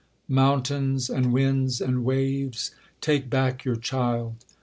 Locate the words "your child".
3.63-4.35